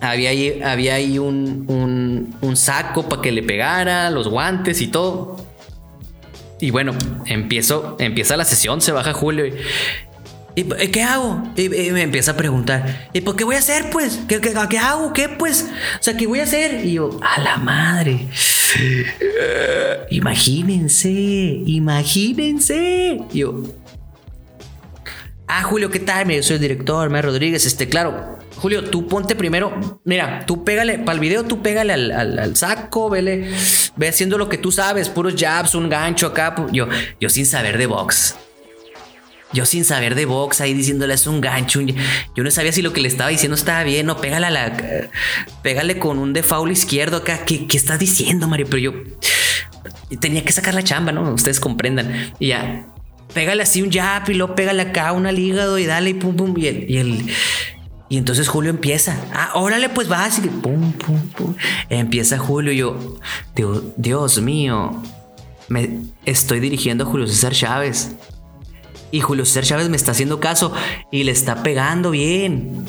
[0.00, 5.36] había ahí, había ahí un, un, saco para que le pegara, los guantes y todo.
[6.60, 6.92] Y bueno,
[7.26, 9.54] empiezo, empieza la sesión, se baja Julio y
[10.56, 11.42] ¿Y qué hago?
[11.56, 14.20] Y, me empieza a preguntar, ¿y por qué voy a hacer, pues?
[14.28, 14.40] ¿Qué,
[14.78, 15.12] hago?
[15.12, 15.68] ¿Qué, pues?
[15.98, 16.84] O sea, ¿qué voy a hacer?
[16.84, 18.26] Y yo, a la madre.
[20.10, 23.20] imagínense, imagínense.
[23.32, 23.62] Y yo,
[25.46, 26.28] ah, Julio, ¿qué tal?
[26.28, 27.64] Yo soy el director, Mer Rodríguez.
[27.64, 32.38] Este, claro, Julio, tú ponte primero, mira, tú pégale, para el video tú pégale al,
[32.38, 33.50] al, saco, vele,
[33.96, 36.54] ve haciendo lo que tú sabes, puros jabs, un gancho acá.
[36.72, 36.88] Yo,
[37.20, 38.36] yo sin saber de box.
[39.52, 41.80] Yo sin saber de box ahí diciéndole es un gancho.
[41.80, 45.08] Yo no sabía si lo que le estaba diciendo estaba bien o pégale a la.
[45.62, 47.44] Pégale con un default izquierdo acá.
[47.44, 48.66] ¿Qué, qué estás diciendo, Mario?
[48.70, 48.92] Pero yo
[50.20, 51.32] tenía que sacar la chamba, ¿no?
[51.32, 52.32] Ustedes comprendan.
[52.38, 52.86] Y ya,
[53.32, 56.36] pégale así un jab y luego pégale acá un al hígado y dale y pum,
[56.36, 56.54] pum.
[56.56, 57.30] Y el,
[58.08, 59.16] y, entonces Julio empieza.
[59.32, 61.54] Ah, órale, pues va así pum, pum, pum.
[61.88, 62.72] Empieza Julio.
[62.72, 63.18] Y yo,
[63.54, 65.02] Dios, Dios mío,
[65.68, 68.12] me estoy dirigiendo a Julio César Chávez.
[69.10, 70.72] Y Julio César Chávez me está haciendo caso
[71.10, 72.86] y le está pegando bien.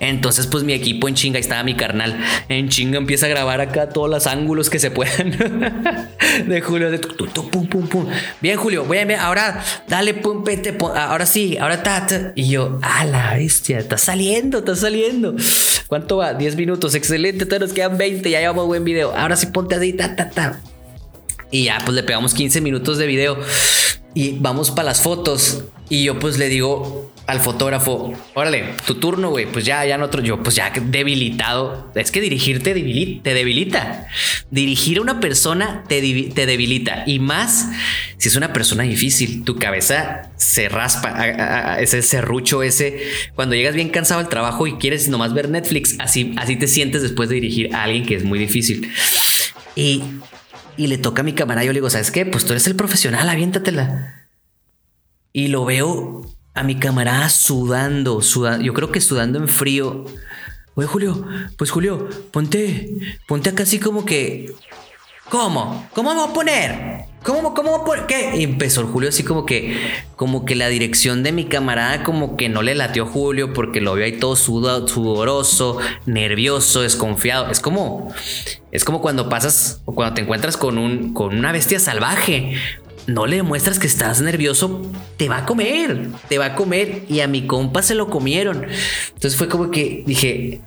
[0.00, 2.20] Entonces, pues mi equipo en chinga, ahí estaba mi carnal.
[2.48, 5.30] En chinga empieza a grabar acá todos los ángulos que se puedan
[6.46, 6.90] de Julio.
[6.90, 8.06] De pum, pum, pum.
[8.40, 12.32] Bien, Julio, voy a ahora dale, pum, pete, ahora sí, ahora está.
[12.36, 15.34] Y yo, a la bestia, está saliendo, está saliendo.
[15.88, 16.34] ¿Cuánto va?
[16.34, 17.44] 10 minutos, excelente.
[17.44, 19.12] Todavía nos quedan 20, ya llevamos buen video.
[19.16, 20.60] Ahora sí, ponte así, ta, ta, ta.
[21.50, 23.38] Y ya, pues le pegamos 15 minutos de video
[24.14, 25.64] y vamos para las fotos.
[25.90, 30.02] Y yo pues le digo al fotógrafo, órale, tu turno, güey, pues ya, ya en
[30.02, 31.90] otro, yo pues ya debilitado.
[31.94, 32.72] Es que dirigirte
[33.22, 34.06] te debilita.
[34.50, 36.00] Dirigir a una persona te,
[36.34, 37.04] te, debilita.
[37.06, 37.68] Y más
[38.16, 43.02] si es una persona difícil, tu cabeza se raspa, ese serrucho ese,
[43.34, 47.02] cuando llegas bien cansado al trabajo y quieres nomás ver Netflix, así, así te sientes
[47.02, 48.90] después de dirigir a alguien que es muy difícil.
[49.76, 50.02] Y
[50.78, 51.66] y le toca a mi camarada.
[51.66, 52.24] Yo le digo, ¿sabes qué?
[52.24, 54.28] Pues tú eres el profesional, aviéntatela.
[55.32, 56.22] Y lo veo
[56.54, 58.64] a mi camarada sudando, sudando.
[58.64, 60.06] Yo creo que sudando en frío.
[60.74, 64.54] Oye, Julio, pues Julio, ponte, ponte acá así como que.
[65.30, 65.86] ¿Cómo?
[65.94, 67.08] ¿Cómo vamos a poner?
[67.22, 68.36] ¿Cómo, cómo, por qué?
[68.36, 69.76] Y empezó el Julio así como que,
[70.16, 73.94] como que la dirección de mi camarada como que no le latió Julio porque lo
[73.94, 77.50] vio ahí todo sudoroso, nervioso, desconfiado.
[77.50, 78.14] Es como,
[78.72, 82.54] es como cuando pasas o cuando te encuentras con un, con una bestia salvaje.
[83.06, 84.82] No le demuestras que estás nervioso,
[85.16, 87.02] te va a comer, te va a comer.
[87.08, 88.66] Y a mi compa se lo comieron.
[89.08, 90.60] Entonces fue como que dije,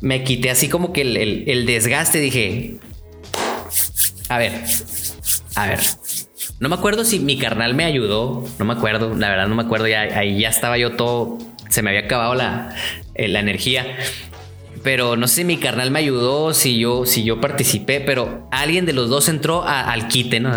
[0.00, 1.16] me quité así como que el,
[1.48, 2.18] el desgaste.
[2.18, 2.78] Dije,
[4.30, 4.52] a ver,
[5.56, 5.80] a ver,
[6.60, 9.62] no me acuerdo si mi carnal me ayudó, no me acuerdo, la verdad no me
[9.62, 11.38] acuerdo, ya, ahí ya estaba yo todo,
[11.68, 12.74] se me había acabado la,
[13.14, 13.98] eh, la energía.
[14.84, 18.86] Pero no sé si mi carnal me ayudó, si yo, si yo participé, pero alguien
[18.86, 20.52] de los dos entró al quite, ¿no?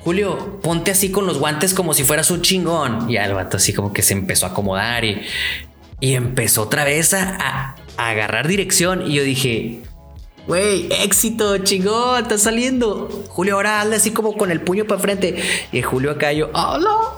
[0.00, 3.10] Julio, ponte así con los guantes como si fueras un chingón.
[3.10, 5.20] Y el vato así como que se empezó a acomodar y,
[6.00, 9.02] y empezó otra vez a, a agarrar dirección.
[9.10, 9.82] Y yo dije,
[10.46, 13.08] Güey, éxito, chingón, está saliendo.
[13.28, 15.42] Julio ahora anda así como con el puño para frente.
[15.72, 17.16] Y Julio acá yo, ¡Oh, no!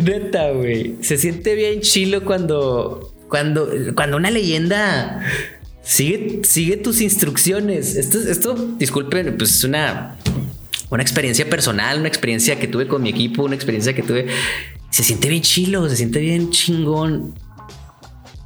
[0.00, 0.96] Neta, güey.
[1.00, 5.20] Se siente bien chilo cuando, cuando, cuando una leyenda
[5.82, 7.96] sigue, sigue tus instrucciones.
[7.96, 10.16] Esto, esto, disculpen, pues es una,
[10.90, 14.28] una experiencia personal, una experiencia que tuve con mi equipo, una experiencia que tuve.
[14.90, 17.34] Se siente bien chilo, se siente bien chingón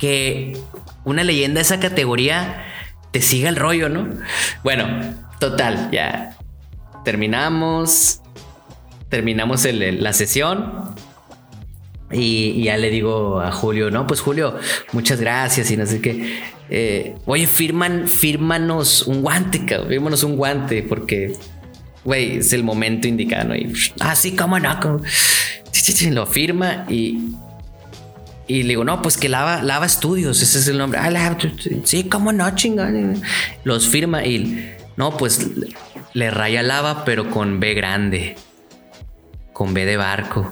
[0.01, 0.57] que
[1.05, 2.65] una leyenda de esa categoría
[3.13, 4.09] te siga el rollo, ¿no?
[4.65, 4.87] Bueno,
[5.39, 6.37] total, ya
[7.05, 8.21] terminamos,
[9.09, 10.95] terminamos la sesión.
[12.13, 14.59] Y, ya le digo a Julio, no, pues Julio,
[14.93, 16.41] muchas gracias y no sé qué.
[16.69, 21.35] Eh, oye, firman, fírmanos un guante, cabrón, un guante porque,
[22.05, 23.55] güey, es el momento indicado.
[23.55, 25.01] Y, ah, sí, cómo no.
[26.11, 27.33] Lo firma y,
[28.51, 30.99] y le digo, no, pues que lava, lava estudios, ese es el nombre.
[31.01, 31.39] Ah,
[31.85, 33.23] sí, cómo no, chingón.
[33.63, 35.49] Los firma y no, pues
[36.15, 38.35] le raya lava, pero con B grande.
[39.53, 40.51] Con B de barco.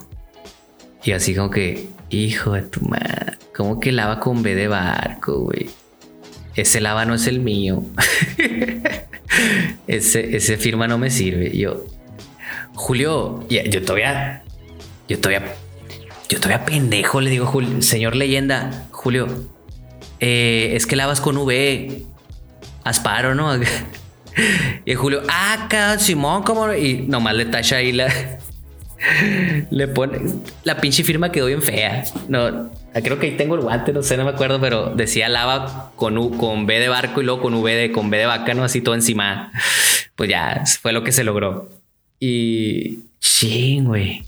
[1.03, 5.41] Y así como que, hijo de tu madre, ¿cómo que lava con B de barco,
[5.41, 5.69] güey?
[6.55, 7.83] Ese lava no es el mío.
[9.89, 11.57] ese, ese firma no me sirve.
[11.57, 11.85] Yo,
[12.75, 14.45] Julio, yo todavía,
[15.09, 15.53] yo todavía,
[16.29, 19.27] yo todavía pendejo le digo, Julio, señor leyenda, Julio,
[20.21, 22.03] eh, es que lavas con V,
[22.85, 23.59] asparo, ¿no?
[24.85, 26.73] y Julio, ah, Simón, ¿cómo?
[26.75, 28.09] Y nomás le tacha ahí la,
[29.71, 30.19] le pone,
[30.65, 32.05] la pinche firma quedó bien fea.
[32.29, 35.93] No, creo que ahí tengo el guante, no sé, no me acuerdo, pero decía lava
[35.97, 38.55] con U, con B de barco y luego con V de, con B de vaca,
[38.55, 38.65] ¿no?
[38.65, 39.53] Así todo encima.
[40.15, 41.69] Pues ya fue lo que se logró.
[42.21, 44.25] Y sí, güey.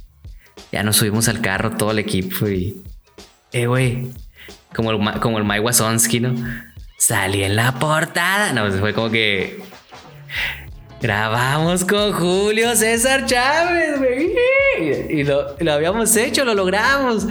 [0.73, 2.83] Ya nos subimos al carro todo el equipo y,
[3.53, 4.07] eh, güey,
[4.75, 6.35] como el, como el Mike ¿no?
[6.99, 8.53] Salí en la portada.
[8.53, 9.61] No, pues fue como que
[11.01, 14.35] grabamos con Julio César Chávez, güey.
[15.11, 17.27] Y lo, lo habíamos hecho, lo logramos.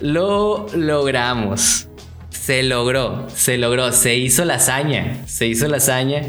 [0.00, 1.88] Lo logramos.
[2.30, 6.20] Se logró, se logró, se hizo la hazaña, se hizo la hazaña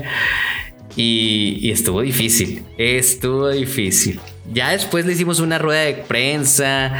[0.95, 4.19] y, estuvo difícil, estuvo difícil.
[4.53, 6.93] Ya después le hicimos una rueda de prensa,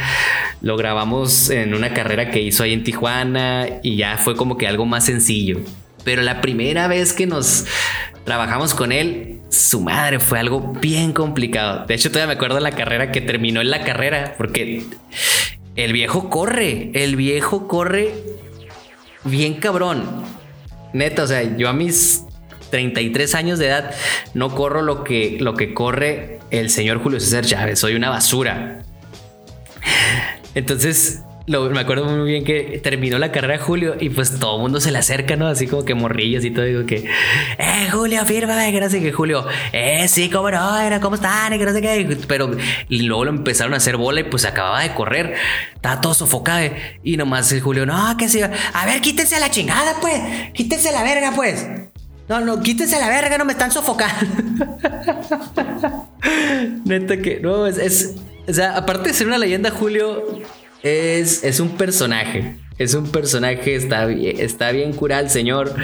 [0.60, 4.66] lo grabamos en una carrera que hizo ahí en Tijuana y ya fue como que
[4.66, 5.60] algo más sencillo.
[6.04, 7.66] Pero la primera vez que nos
[8.24, 11.86] trabajamos con él, su madre fue algo bien complicado.
[11.86, 14.84] De hecho, todavía me acuerdo la carrera que terminó en la carrera, porque
[15.76, 18.12] el viejo corre, el viejo corre
[19.24, 20.24] bien cabrón.
[20.92, 22.25] Neta, o sea, yo a mis
[22.70, 23.94] 33 años de edad
[24.34, 28.84] no corro lo que, lo que corre el señor Julio César Chávez, soy una basura.
[30.54, 34.80] Entonces, me acuerdo muy bien que terminó la carrera Julio y pues todo el mundo
[34.80, 35.46] se le acerca, ¿no?
[35.46, 36.64] Así como que morrillos y todo.
[36.64, 37.08] Digo que,
[37.58, 41.56] eh, Julio, fírmame, que no sé qué, Julio, eh, sí, cómo no, era, ¿cómo están?
[41.56, 42.18] que.
[42.26, 42.56] Pero
[42.88, 45.34] y luego lo empezaron a hacer bola y pues acababa de correr.
[45.74, 46.68] Estaba todo sofocado.
[47.04, 48.40] Y nomás el Julio, no, que sí.
[48.42, 50.20] A ver, quítense la chingada, pues.
[50.52, 51.66] Quítense la verga, pues.
[52.28, 54.26] No, no, quítense la verga, no me están sofocando.
[56.84, 58.14] Neta que, no, es, es,
[58.48, 60.24] o sea, aparte de ser una leyenda, Julio
[60.82, 62.56] es, es un personaje.
[62.78, 65.74] Es un personaje, está está bien curado el señor.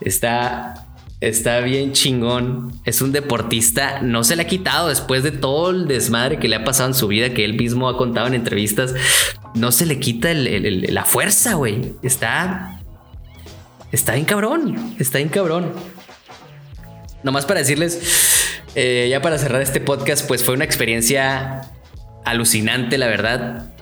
[0.00, 0.86] Está,
[1.20, 2.72] está bien chingón.
[2.84, 4.02] Es un deportista.
[4.02, 6.94] No se le ha quitado después de todo el desmadre que le ha pasado en
[6.94, 8.94] su vida, que él mismo ha contado en entrevistas.
[9.54, 11.94] No se le quita la fuerza, güey.
[12.02, 12.81] Está.
[13.92, 14.96] Está bien cabrón.
[14.98, 15.72] Está bien cabrón.
[17.22, 21.70] Nomás para decirles, eh, ya para cerrar este podcast, pues fue una experiencia
[22.24, 23.72] alucinante, la verdad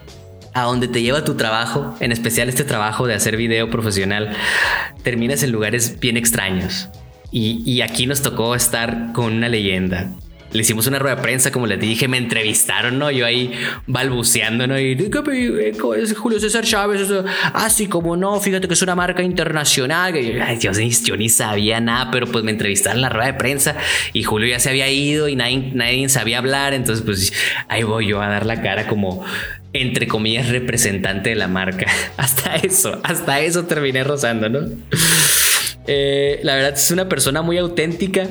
[0.52, 4.34] a donde te lleva tu trabajo, en especial este trabajo de hacer video profesional,
[5.02, 6.88] terminas en lugares bien extraños.
[7.32, 10.10] Y, aquí nos tocó estar con una leyenda.
[10.52, 13.10] Le hicimos una rueda de prensa, como les dije, me entrevistaron, ¿no?
[13.10, 13.52] Yo ahí
[13.86, 14.78] balbuceando, ¿no?
[14.78, 15.10] Y
[15.96, 17.08] es Julio César Chávez,
[17.54, 20.14] así ah, como no, fíjate que es una marca internacional.
[20.14, 23.76] Ay, yo ni sabía nada, pero pues me entrevistaron en la rueda de prensa
[24.12, 27.32] y Julio ya se había ido y nadie, nadie sabía hablar, entonces pues
[27.68, 29.24] ahí voy yo a dar la cara como
[29.72, 31.86] entre comillas, representante de la marca.
[32.16, 34.68] Hasta eso, hasta eso terminé rozando, ¿no?
[35.86, 38.26] Eh, la verdad es una persona muy auténtica.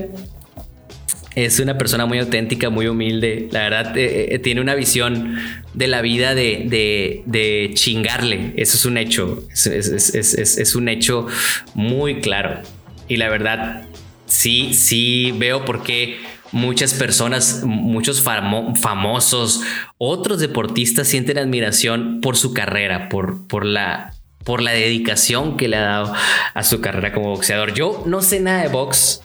[1.36, 3.48] Es una persona muy auténtica, muy humilde.
[3.52, 5.38] La verdad, eh, eh, tiene una visión
[5.74, 8.54] de la vida de, chingarle.
[8.58, 9.44] Eso es un hecho.
[9.54, 11.28] Es, un hecho
[11.76, 12.62] muy claro.
[13.08, 13.84] Y la verdad,
[14.26, 16.18] sí, sí veo por qué
[16.52, 19.62] muchas personas, muchos famosos,
[19.98, 24.14] otros deportistas sienten admiración por su carrera, por, por, la,
[24.44, 26.14] por la dedicación que le ha dado
[26.54, 27.74] a su carrera como boxeador.
[27.74, 29.22] Yo no sé nada de box,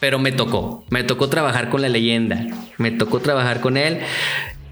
[0.00, 2.46] pero me tocó, me tocó trabajar con la leyenda,
[2.78, 4.00] me tocó trabajar con él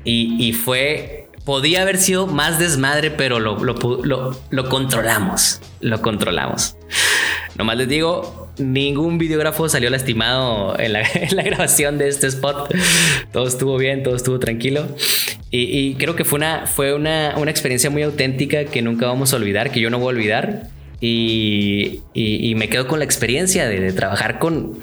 [0.05, 6.77] y, fue, podía haber sido más desmadre, pero lo, lo, lo controlamos, lo controlamos.
[7.57, 11.03] Nomás les digo, ningún videógrafo salió lastimado en la,
[11.45, 12.75] grabación de este spot.
[13.33, 14.89] Todo estuvo bien, todo estuvo tranquilo.
[15.51, 19.71] Y, creo que fue, una, fue una, experiencia muy auténtica que nunca vamos a olvidar,
[19.71, 20.69] que yo no voy a olvidar.
[21.05, 24.79] Y, me quedo con la experiencia de, trabajar con,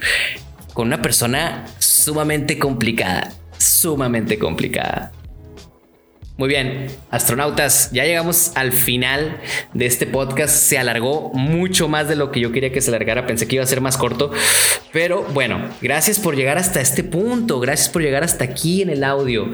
[0.74, 5.14] con una persona sumamente complicada, sumamente complicada.
[6.36, 9.42] Muy bien, astronautas, ya llegamos al final
[9.74, 10.56] de este podcast.
[10.56, 13.26] Se alargó mucho más de lo que yo quería que se alargara.
[13.26, 14.32] Pensé que iba a ser más corto.
[14.94, 17.60] Pero bueno, gracias por llegar hasta este punto.
[17.60, 19.52] Gracias por llegar hasta aquí en el audio.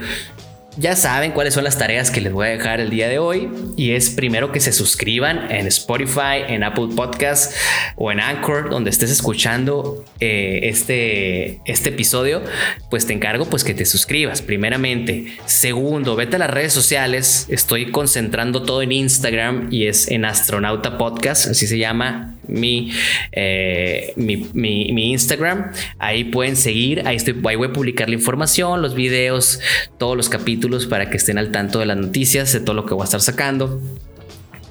[0.78, 3.50] Ya saben cuáles son las tareas que les voy a dejar el día de hoy
[3.78, 7.56] y es primero que se suscriban en Spotify, en Apple Podcasts
[7.96, 12.44] o en Anchor, donde estés escuchando eh, este, este episodio,
[12.90, 15.38] pues te encargo pues que te suscribas primeramente.
[15.46, 20.98] Segundo, vete a las redes sociales, estoy concentrando todo en Instagram y es en Astronauta
[20.98, 22.92] Podcast, así se llama mi,
[23.32, 25.72] eh, mi, mi, Instagram.
[26.00, 29.60] Ahí pueden seguir, ahí, estoy, ahí voy a publicar la información, los videos,
[29.98, 32.94] todos los capítulos para que estén al tanto de las noticias, de todo lo que
[32.94, 33.82] voy a estar sacando.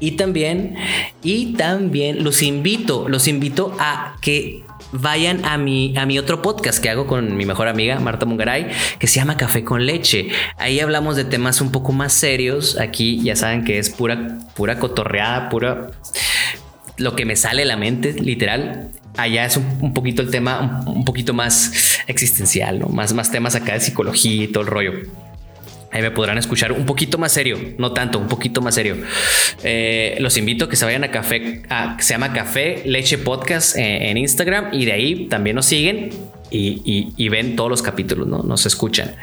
[0.00, 0.76] Y también,
[1.22, 6.80] y también los invito, los invito a que vayan a mi, a mi otro podcast
[6.80, 10.28] que hago con mi mejor amiga Marta Mungaray, que se llama Café con Leche.
[10.56, 12.78] Ahí hablamos de temas un poco más serios.
[12.78, 15.90] Aquí ya saben que es pura, pura cotorreada, pura
[16.96, 18.90] lo que me sale a la mente, literal.
[19.16, 22.88] Allá es un, poquito el tema, un, poquito más existencial, ¿no?
[22.88, 24.92] más, más temas acá de psicología y todo el rollo.
[25.92, 28.96] Ahí me podrán escuchar un poquito más serio, no tanto, un poquito más serio.
[29.62, 31.62] Eh, los invito a que se vayan a café,
[32.00, 36.10] se llama Café Leche Podcast eh, en Instagram y de ahí también nos siguen
[36.56, 38.42] y, ven todos los capítulos, ¿no?
[38.42, 39.16] Nos escuchan.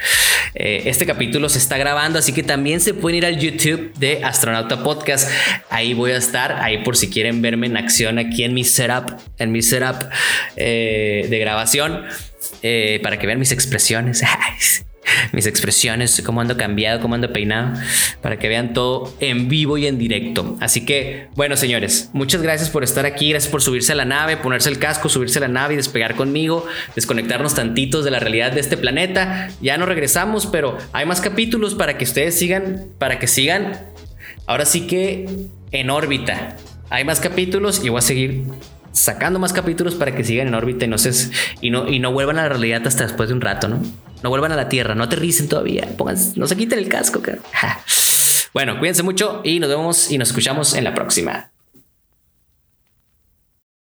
[0.53, 4.23] Eh, este capítulo se está grabando, así que también se pueden ir al YouTube de
[4.23, 5.29] Astronauta Podcast.
[5.69, 9.17] Ahí voy a estar, ahí por si quieren verme en acción aquí en mi setup,
[9.37, 10.09] en mi setup
[10.55, 12.03] de grabación,
[13.01, 14.23] para que vean mis expresiones.
[15.31, 17.79] mis expresiones, cómo ando cambiado, cómo ando peinado,
[18.21, 20.57] para que vean todo en vivo y en directo.
[20.59, 24.37] Así que, bueno, señores, muchas gracias por estar aquí, gracias por subirse a la nave,
[24.37, 28.51] ponerse el casco, subirse a la nave y despegar conmigo, desconectarnos tantitos de la realidad
[28.51, 29.49] de este planeta.
[29.61, 33.79] Ya no regresamos, pero hay más capítulos para que ustedes sigan, para que sigan,
[34.47, 35.27] ahora sí que
[35.71, 36.57] en órbita.
[36.89, 38.43] Hay más capítulos y voy a seguir
[38.91, 41.31] sacando más capítulos para que sigan en órbita y no, se,
[41.61, 43.81] y no, y no vuelvan a la realidad hasta después de un rato, ¿no?
[44.23, 45.87] No vuelvan a la Tierra, no aterricen todavía.
[45.97, 47.21] Pónganse, no se quiten el casco,
[48.53, 51.51] Bueno, cuídense mucho y nos vemos y nos escuchamos en la próxima.